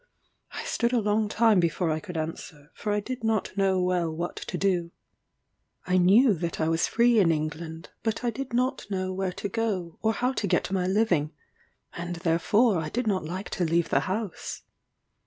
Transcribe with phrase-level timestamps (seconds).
[0.53, 4.11] I stood a long time before I could answer, for I did not know well
[4.11, 4.89] what to do.
[5.85, 9.47] I knew that I was free in England, but I did not know where to
[9.47, 11.33] go, or how to get my living;
[11.93, 14.63] and therefore, I did not like to leave the house.